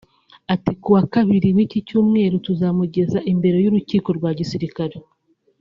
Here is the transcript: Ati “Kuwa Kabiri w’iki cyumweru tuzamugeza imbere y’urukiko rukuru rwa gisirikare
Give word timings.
Ati 0.53 0.71
“Kuwa 0.81 1.03
Kabiri 1.13 1.47
w’iki 1.55 1.79
cyumweru 1.87 2.35
tuzamugeza 2.45 3.19
imbere 3.31 3.57
y’urukiko 3.63 4.07
rukuru 4.13 4.17
rwa 4.19 4.31
gisirikare 4.39 4.95